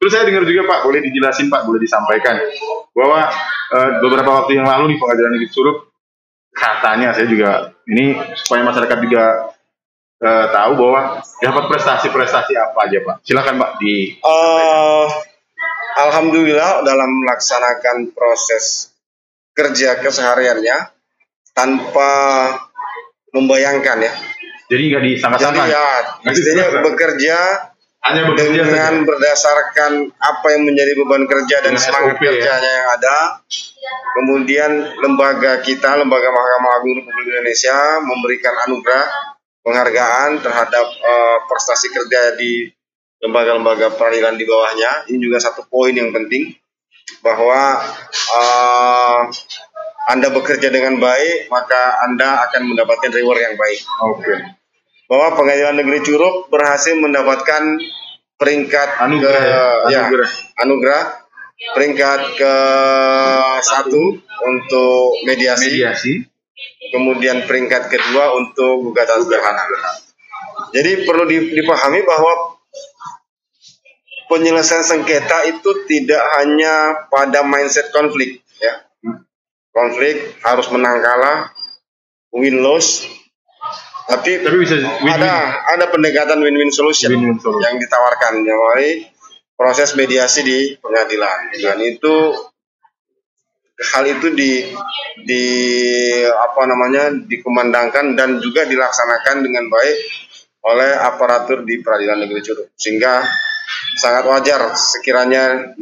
[0.00, 2.36] Terus saya dengar juga Pak, boleh dijelasin Pak, boleh disampaikan
[2.92, 3.28] bahwa
[3.72, 5.78] eh, beberapa waktu yang lalu di Pengadilan Negeri Curug
[6.52, 9.24] katanya saya juga ini supaya masyarakat juga
[10.20, 11.00] eh, tahu bahwa
[11.40, 13.16] dapat prestasi-prestasi apa aja Pak.
[13.22, 15.06] Silakan Pak di Eh,
[15.94, 18.90] Alhamdulillah dalam melaksanakan proses
[19.54, 20.90] kerja kesehariannya
[21.54, 22.10] tanpa
[23.34, 24.12] membayangkan ya.
[24.64, 25.64] jadi nggak Jadi disangka-sangka.
[25.66, 25.86] ya,
[26.30, 26.86] istilahnya disangka.
[26.88, 27.38] bekerja
[28.04, 29.06] hanya bekerja dengan saja.
[29.08, 32.30] berdasarkan apa yang menjadi beban kerja dan Dengan semangat SOP ya.
[32.30, 33.16] kerjanya yang ada.
[34.14, 34.70] Kemudian
[35.00, 39.04] lembaga kita, lembaga Mahkamah Agung Republik Indonesia memberikan anugerah
[39.60, 42.68] penghargaan terhadap eh, prestasi kerja di
[43.20, 45.08] lembaga-lembaga peradilan di bawahnya.
[45.08, 46.52] Ini juga satu poin yang penting
[47.20, 47.80] bahwa
[48.12, 49.03] eh,
[50.04, 53.80] Anda bekerja dengan baik, maka Anda akan mendapatkan reward yang baik.
[54.04, 54.34] Oke.
[55.08, 57.76] Bahwa Pengadilan Negeri Curug berhasil mendapatkan
[58.36, 60.30] peringkat Anugerah ke ya, ya, anugerah.
[60.60, 61.02] anugerah
[61.72, 62.54] peringkat ke
[63.62, 64.02] satu
[64.42, 66.14] untuk mediasi, Mediasi.
[66.90, 69.64] kemudian peringkat kedua untuk gugatan sederhana.
[70.74, 72.58] Jadi perlu di- dipahami bahwa
[74.28, 78.82] penyelesaian sengketa itu tidak hanya pada mindset konflik, ya.
[79.74, 81.50] Konflik harus menang kalah,
[82.30, 83.02] win loss,
[84.06, 85.10] tapi Tapi bisa win-win.
[85.18, 87.58] ada ada pendekatan win-win solution, Win-win solution.
[87.64, 89.10] yang ditawarkan melalui
[89.58, 92.14] proses mediasi di pengadilan dan itu
[93.94, 94.62] hal itu di
[95.26, 95.44] di
[96.26, 99.98] apa namanya dikumandangkan dan juga dilaksanakan dengan baik
[100.64, 103.26] oleh aparatur di peradilan negeri Curug sehingga
[103.98, 105.74] sangat wajar sekiranya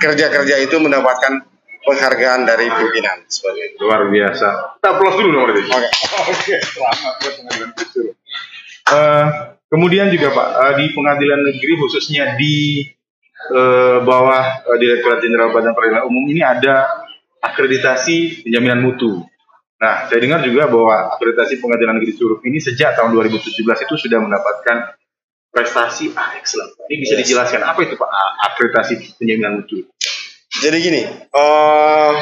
[0.00, 1.49] kerja-kerja itu mendapatkan
[1.80, 3.44] penghargaan dari pimpinan itu.
[3.80, 4.78] Luar biasa.
[4.78, 5.62] Kita plus dulu dong berarti.
[5.66, 5.88] Oke.
[6.30, 7.70] Oke, selamat buat pengadilan.
[8.90, 9.26] Eh,
[9.66, 12.84] kemudian juga Pak, eh, di pengadilan negeri khususnya di
[13.50, 16.90] eh, bawah eh, Direktorat Jenderal Badan Peradilan Umum ini ada
[17.40, 19.24] akreditasi penjaminan mutu.
[19.80, 24.20] Nah, saya dengar juga bahwa akreditasi pengadilan negeri Curug ini sejak tahun 2017 itu sudah
[24.20, 24.92] mendapatkan
[25.48, 26.76] prestasi A excellent.
[26.84, 27.20] Ini bisa Yes.
[27.26, 28.10] dijelaskan apa itu Pak
[28.52, 29.88] akreditasi penjaminan mutu?
[30.60, 32.12] Jadi gini, eh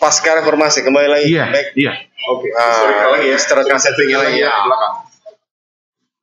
[0.00, 1.92] pasca reformasi kembali lagi Iya, back iya.
[2.26, 2.48] Oke.
[2.54, 3.34] Ah, Historical lagi ya.
[3.36, 3.78] historical
[4.24, 4.50] lagi ya.
[4.50, 4.94] ke belakang.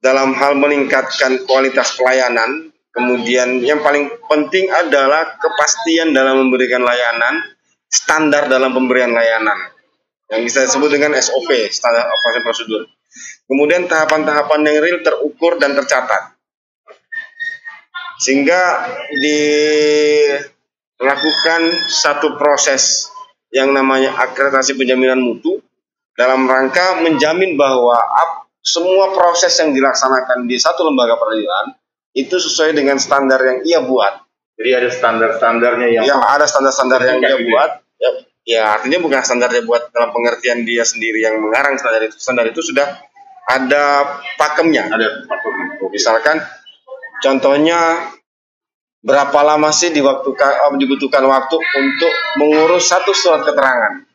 [0.04, 7.40] dalam hal meningkatkan kualitas pelayanan, kemudian yang paling penting adalah kepastian dalam memberikan layanan,
[7.88, 9.56] standar dalam pemberian layanan,
[10.28, 12.84] yang bisa disebut dengan SOP, standar operasi prosedur.
[13.48, 16.36] Kemudian tahapan-tahapan yang real terukur dan tercatat.
[18.20, 18.60] Sehingga
[20.98, 23.10] dilakukan satu proses
[23.54, 25.62] yang namanya akreditasi penjaminan mutu
[26.14, 27.98] dalam rangka menjamin bahwa
[28.64, 31.76] semua proses yang dilaksanakan di satu lembaga peradilan
[32.14, 34.22] itu sesuai dengan standar yang ia buat.
[34.54, 37.50] Jadi ada standar-standarnya yang Yang ada standar-standar yang dia Gitu ya?
[37.50, 37.72] buat.
[37.98, 38.10] Ya,
[38.46, 42.16] ya artinya bukan standar dia buat dalam pengertian dia sendiri yang mengarang standar itu.
[42.22, 42.86] Standar itu sudah
[43.50, 43.86] ada
[44.38, 44.88] pakemnya.
[44.94, 45.90] ada platform.
[45.90, 46.38] Misalkan
[47.20, 48.08] contohnya
[49.04, 54.08] berapa lama sih diwaktukan, eh, dibutuhkan waktu untuk mengurus satu surat keterangan.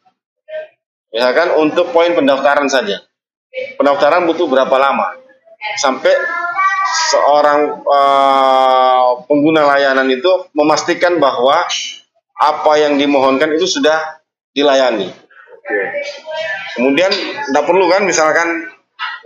[1.12, 3.05] Misalkan untuk poin pendaftaran saja.
[3.77, 5.12] Pendaftaran butuh berapa lama?
[5.77, 6.16] Sampai
[7.12, 11.68] seorang eh, pengguna layanan itu memastikan bahwa
[12.40, 14.24] apa yang dimohonkan itu sudah
[14.57, 15.12] dilayani.
[16.81, 18.72] Kemudian tidak perlu kan misalkan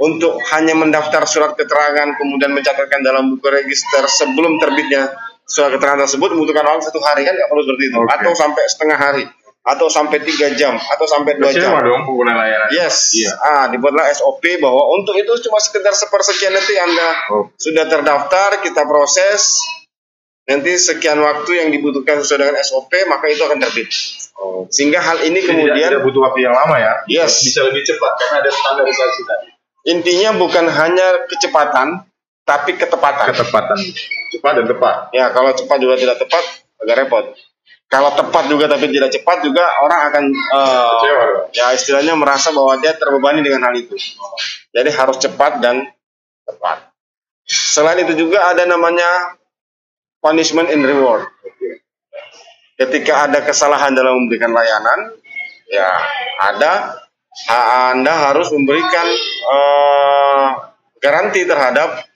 [0.02, 5.12] untuk hanya mendaftar surat keterangan kemudian mencatatkan dalam buku register sebelum terbitnya
[5.52, 8.08] surat keterangan tersebut membutuhkan waktu satu hari kan nggak perlu seperti itu Oke.
[8.08, 9.24] atau sampai setengah hari
[9.62, 11.76] atau sampai tiga jam atau sampai dua jam.
[11.78, 12.66] Dong pengguna layanan.
[12.74, 13.30] Yes, Iya.
[13.38, 17.46] ah dibuatlah SOP bahwa untuk itu cuma sekedar sepersekian detik Anda Oh.
[17.54, 19.62] sudah terdaftar, kita proses,
[20.42, 23.86] nanti sekian waktu yang dibutuhkan sesuai dengan SOP maka itu akan terbit.
[24.34, 24.66] Oh.
[24.66, 26.92] Sehingga hal ini Jadi kemudian tidak, tidak butuh waktu yang lama ya.
[27.06, 27.46] Yes.
[27.46, 29.46] Bisa lebih cepat karena ada standarisasi tadi.
[29.82, 32.02] intinya bukan hanya kecepatan
[32.42, 33.30] tapi ketepatan.
[33.32, 33.78] Ketepatan.
[34.34, 34.96] Cepat dan tepat.
[35.14, 36.44] Ya, kalau cepat juga tidak tepat
[36.82, 37.24] agak repot.
[37.92, 41.44] Kalau tepat juga tapi tidak cepat juga orang akan Kecewa dong.
[41.52, 43.92] ya istilahnya merasa bahwa dia terbebani dengan hal itu.
[44.72, 45.92] Jadi harus cepat dan
[46.48, 46.88] tepat.
[47.44, 49.36] Selain itu juga ada namanya
[50.24, 51.28] punishment and reward.
[52.80, 55.12] Ketika ada kesalahan dalam memberikan layanan,
[55.68, 55.92] ya
[56.48, 56.96] ada
[57.92, 59.06] Anda harus memberikan
[59.52, 60.48] eh,
[61.00, 62.08] garansi terhadap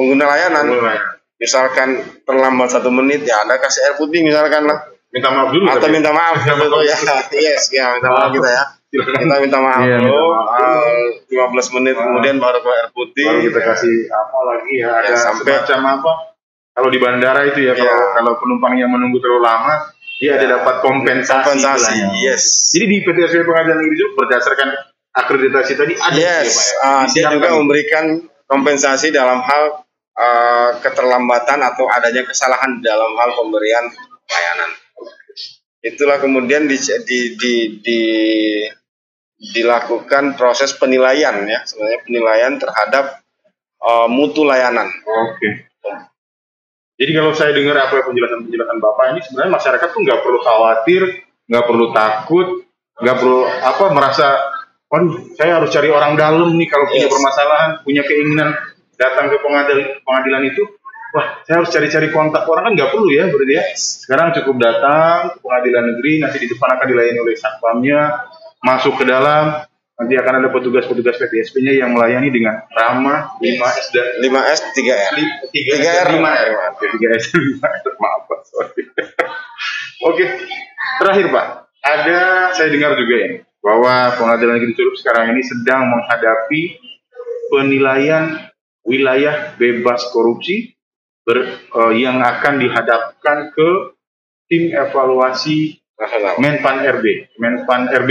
[0.00, 0.64] pengguna layanan.
[0.64, 1.12] Pengguna layanan.
[1.36, 1.88] Misalkan
[2.22, 4.76] terlambat satu menit, ya Anda kasih air putih misalkan lah
[5.08, 5.66] Minta maaf dulu.
[5.66, 6.84] atau minta maaf Minta gitu maaf.
[6.86, 6.96] ya
[7.34, 10.84] yes ya minta maaf kita ya kita minta maaf Iya, minta dulu maaf.
[10.86, 15.08] eh, 15 menit kemudian baru ke air putih Baru kita kasih apa lagi ya, ada
[15.08, 16.12] Ya, sampai- semacam apa?
[16.70, 18.06] Kalau di bandara itu ya, kalau, Ya.
[18.14, 19.74] kalau penumpang yang menunggu terlalu lama,
[20.16, 20.50] dia ada Ya.
[20.56, 21.96] dapat kompensasi.
[22.20, 24.68] yes Jadi di PT SW Pengadilan Negeri Jogja berdasarkan
[25.10, 26.74] akreditasi tadi ada ya, Pak, ya?
[26.80, 28.04] Ah, dia juga memberikan
[28.46, 29.82] kompensasi dalam hal
[30.14, 33.86] eh, keterlambatan atau adanya kesalahan dalam hal pemberian
[34.26, 34.70] layanan
[35.80, 38.68] itulah kemudian di, di, di, di-
[39.40, 43.04] dilakukan proses penilaian ya sebenarnya penilaian terhadap
[43.80, 45.70] eh, mutu layanan Oke.
[47.00, 51.02] Jadi kalau saya dengar apa penjelasan-penjelasan Bapak ini sebenarnya masyarakat tuh nggak perlu khawatir,
[51.48, 52.48] nggak perlu takut,
[53.00, 54.26] nggak perlu apa merasa,
[54.84, 57.12] waduh saya harus cari orang dalam nih kalau punya Yes.
[57.16, 58.52] permasalahan, punya keinginan
[59.00, 60.62] datang ke pengadilan, pengadilan itu
[61.16, 63.64] wah saya harus cari-cari kontak orang kan nggak perlu ya berarti ya.
[63.74, 68.00] Sekarang cukup datang ke pengadilan negeri, nanti di depan akan dilayani oleh satpamnya,
[68.60, 69.64] masuk ke dalam,
[70.00, 75.14] nanti akan ada petugas-petugas PTSP-nya yang melayani dengan ramah 5S dan 5S 3R
[75.52, 78.82] 3R 5R 3S 5R maaf Pak sorry.
[80.08, 80.24] Oke
[81.00, 81.46] terakhir Pak.
[81.80, 82.20] Ada
[82.56, 86.80] saya dengar juga ya bahwa pengadilan negeri Curup sekarang ini sedang menghadapi
[87.52, 88.49] penilaian
[88.84, 90.76] wilayah bebas korupsi
[91.24, 93.68] ber, uh, yang akan dihadapkan ke
[94.50, 95.78] tim evaluasi
[96.40, 98.10] Menpan RB Menpan RB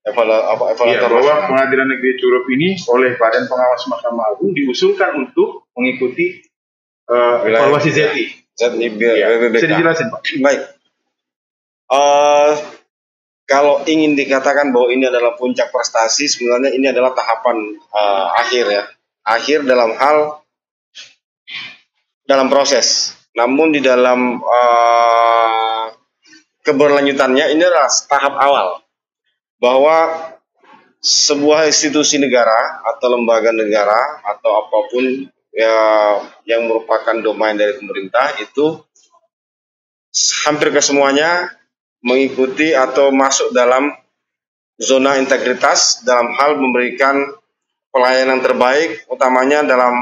[0.00, 5.68] Evalu apa ya, bahwa pengadilan negeri Curup ini oleh Badan Pengawas Mahkamah Agung diusulkan untuk
[5.76, 6.40] mengikuti
[7.12, 8.24] uh, evaluasi ZI.
[8.56, 9.28] ZI ya.
[9.52, 10.20] Bisa dijelasin Pak?
[10.40, 10.62] Baik.
[11.92, 12.56] Uh,
[13.44, 18.84] kalau ingin dikatakan bahwa ini adalah puncak prestasi, sebenarnya ini adalah tahapan uh, akhir ya.
[19.30, 20.42] Akhir dalam hal
[22.26, 23.14] dalam proses.
[23.34, 25.86] Namun di dalam uh,
[26.66, 28.68] keberlanjutannya ini adalah tahap awal
[29.62, 29.96] bahwa
[31.00, 35.04] sebuah institusi negara atau lembaga negara atau apa pun
[35.54, 35.76] ya,
[36.44, 38.84] yang merupakan domain dari pemerintah itu
[40.44, 41.54] hampir kesemuanya
[42.04, 43.94] mengikuti atau masuk dalam
[44.80, 47.20] zona integritas dalam hal memberikan
[47.90, 49.94] pelayanan terbaik utamanya dalam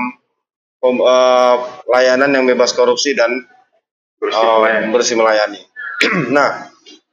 [0.84, 1.56] uh,
[1.88, 3.48] layanan yang bebas korupsi dan
[4.20, 4.86] bersih, uh, melayani.
[4.92, 5.60] bersih melayani.
[6.36, 6.68] nah,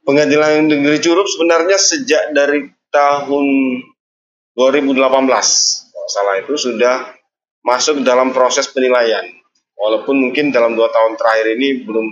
[0.06, 3.46] Pengadilan Negeri Curup sebenarnya sejak dari tahun
[4.54, 7.10] 2018 kalau salah itu sudah
[7.66, 9.26] masuk dalam proses penilaian.
[9.74, 12.06] Walaupun mungkin dalam dua tahun terakhir ini belum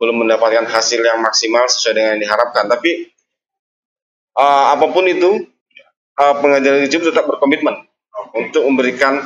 [0.00, 2.64] belum mendapatkan hasil yang maksimal sesuai dengan yang diharapkan.
[2.72, 3.12] Tapi
[4.40, 5.44] uh, apa pun itu,
[6.18, 7.86] uh, pengadilan negeri Curup tetap berkomitmen
[8.34, 9.20] untuk memberikan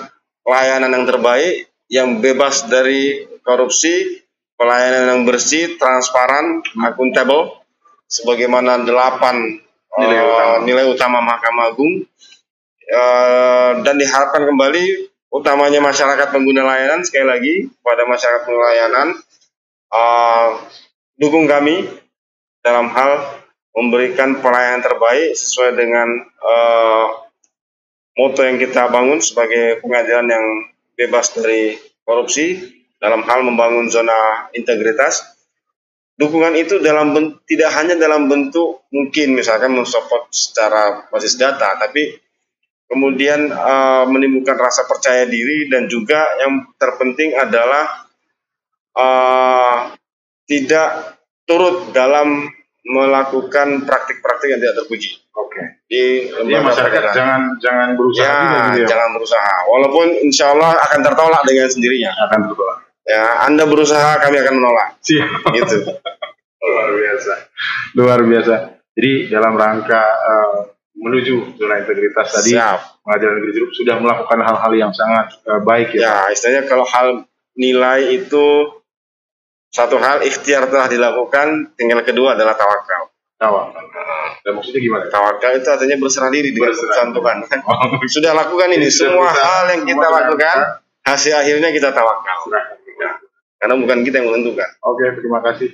[0.45, 1.55] pelayanan yang terbaik,
[1.89, 4.25] yang bebas dari korupsi,
[4.57, 7.65] pelayanan yang bersih, transparan, akuntabel,
[8.09, 9.59] sebagaimana delapan
[9.99, 10.57] nilai, uh, utama.
[10.67, 11.95] nilai utama Mahkamah Agung
[12.91, 19.09] uh, dan diharapkan kembali utamanya masyarakat pengguna layanan sekali lagi pada masyarakat pengguna layanan
[19.91, 20.63] uh,
[21.19, 21.91] dukung kami
[22.63, 23.44] dalam hal
[23.75, 26.09] memberikan pelayanan terbaik sesuai dengan
[26.39, 27.07] uh,
[28.15, 30.47] moto yang kita bangun sebagai pengadilan yang
[30.95, 31.75] bebas dari
[32.07, 32.63] korupsi
[33.03, 35.27] dalam hal membangun zona integritas.
[36.15, 37.11] Dukungan itu dalam
[37.43, 42.15] tidak hanya dalam bentuk mungkin misalkan mensupport secara basis data, tapi
[42.87, 48.07] kemudian uh, menimbulkan rasa percaya diri dan juga yang terpenting adalah
[48.95, 49.91] uh,
[50.47, 52.47] tidak turut dalam
[52.85, 55.17] melakukan praktik-praktik yang tidak terpuji.
[55.35, 55.57] Oke.
[55.57, 55.67] Okay.
[55.89, 58.89] Di Jadi masyarakat jangan jangan berusaha ya, gitu ya.
[58.93, 59.55] jangan berusaha.
[59.73, 62.13] Walaupun insya Allah akan tertolak dengan sendirinya.
[62.29, 65.77] Akan tertolak ya Anda berusaha kami akan menolak siap gitu
[66.65, 67.33] luar biasa
[67.95, 68.55] luar biasa
[68.97, 70.57] jadi dalam rangka uh,
[70.97, 73.05] menuju zona integritas tadi Siap.
[73.05, 77.29] pengadilan negeri Jeruk sudah melakukan hal-hal yang sangat uh, baik ya ya istilahnya kalau hal
[77.55, 78.73] nilai itu
[79.75, 83.85] satu hal ikhtiar telah dilakukan tinggal kedua adalah tawakal tawakal
[84.47, 87.99] dan maksudnya gimana tawakal itu artinya berserah diri dengan keputusan Tuhan oh.
[88.07, 90.57] sudah lakukan ini semua hal yang kita lakukan
[91.03, 92.39] hasil akhirnya kita tawakal
[93.65, 94.69] karena bukan kita yang menentukan.
[94.85, 95.73] Oke, terima kasih.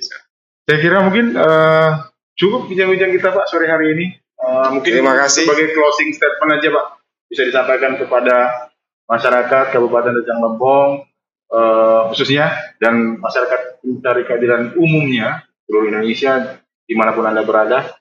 [0.62, 2.06] Saya kira mungkin uh,
[2.38, 4.14] cukup bincang-bincang kita Pak sore hari ini.
[4.38, 5.42] Uh, mungkin terima kasih.
[5.42, 6.86] sebagai closing statement aja Pak
[7.26, 8.70] bisa disampaikan kepada
[9.10, 11.02] masyarakat Kabupaten Rejang Lempong
[11.50, 17.94] uh, khususnya dan masyarakat mencari keadilan umumnya seluruh Indonesia di mana pun anda berada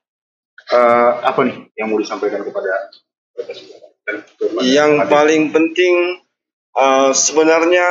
[0.74, 2.90] uh, apa nih yang mau disampaikan kepada
[4.66, 6.26] yang paling penting
[6.74, 7.86] uh, sebenarnya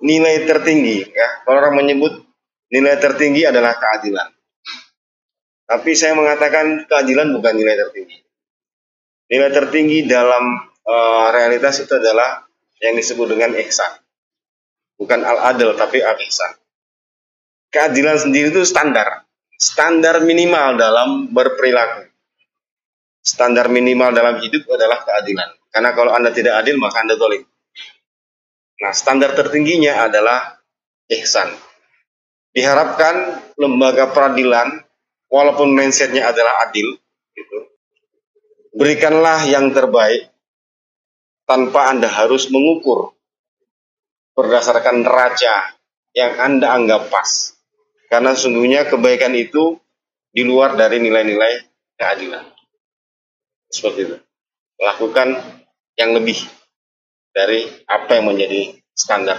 [0.00, 1.44] nilai tertinggi ya.
[1.44, 2.24] Kalau orang menyebut
[2.72, 4.32] nilai tertinggi adalah keadilan.
[5.64, 8.20] Tapi saya mengatakan keadilan bukan nilai tertinggi.
[9.32, 12.44] Nilai tertinggi dalam uh, realitas itu adalah
[12.80, 14.03] yang disebut dengan ihsan
[14.98, 16.64] bukan al-adil tapi al-ihsan
[17.74, 19.26] keadilan sendiri itu standar.
[19.58, 22.06] Standar minimal dalam berperilaku.
[23.18, 25.50] Standar minimal dalam hidup adalah keadilan.
[25.74, 27.42] Karena kalau anda tidak adil maka anda tolik
[28.74, 30.60] Nah, standar tertingginya adalah
[31.08, 31.46] ihsan.
[32.52, 34.82] Diharapkan lembaga peradilan,
[35.30, 36.98] walaupun mindsetnya adalah adil,
[37.38, 37.58] gitu,
[38.74, 40.26] berikanlah yang terbaik
[41.46, 43.14] tanpa Anda harus mengukur
[44.34, 45.78] berdasarkan neraca
[46.14, 47.54] yang Anda anggap pas.
[48.10, 49.78] Karena sesungguhnya kebaikan itu
[50.30, 51.52] di luar dari nilai-nilai
[51.98, 52.44] keadilan.
[53.70, 54.16] Seperti itu.
[54.78, 55.38] Lakukan
[55.94, 56.38] yang lebih
[57.34, 59.38] dari apa yang menjadi standar.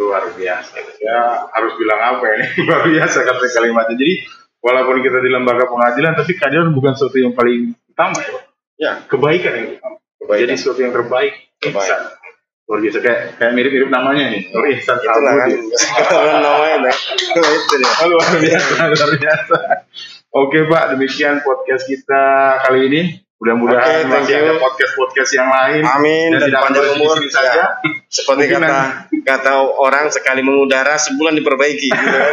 [0.00, 4.14] luar biasa ya harus bilang apa ini luar biasa kata kalimatnya jadi
[4.64, 8.32] walaupun kita di lembaga pengadilan tapi keadilan bukan sesuatu yang paling utama ya.
[8.80, 8.92] Ya.
[9.04, 10.40] kebaikan yang utama Kebaikan.
[10.48, 12.16] jadi sesuatu yang terbaik Terbaik.
[12.70, 15.48] Luar biasa kayak kayak mirip-mirip namanya nih oh ihsan Itulah kan.
[15.50, 15.74] Sabudi.
[16.06, 17.40] Kalau namanya nah, itu.
[17.98, 19.56] Oh, luar biasa luar biasa
[20.30, 22.22] oke pak demikian podcast kita
[22.62, 23.00] kali ini
[23.40, 24.44] mudah-mudahan thank masih you.
[24.46, 27.16] ada podcast-podcast yang lain Amin dan dan panjang di umur.
[27.18, 27.66] sini saja Ya.
[28.06, 28.78] Seperti Mungkin kata
[29.22, 31.88] kata orang sekali mengudara sebulan diperbaiki.
[31.88, 32.30] gitu kan.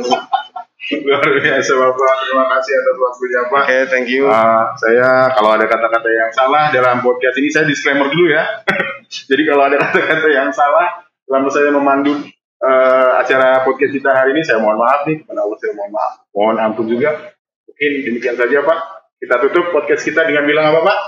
[0.88, 4.24] luar biasa bapak terima kasih atas waktunya pak Oke, thank you.
[4.24, 8.64] Uh, saya kalau ada kata-kata yang salah dalam podcast ini saya disclaimer dulu ya.
[9.28, 12.16] Jadi kalau ada kata-kata yang salah selama saya memandu
[12.64, 16.12] uh, acara podcast kita hari ini saya mohon maaf nih kepada Allah saya mohon maaf.
[16.32, 17.10] Mohon ampun juga.
[17.68, 18.78] Mungkin demikian saja Pak.
[19.18, 20.98] Kita tutup podcast kita dengan bilang apa Pak?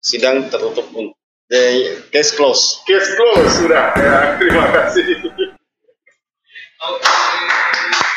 [0.00, 1.12] Sidang tertutup pun.
[1.52, 2.80] The case close.
[2.88, 3.92] Case close sudah.
[3.92, 5.04] Ya, terima kasih.
[6.78, 8.07] Okay.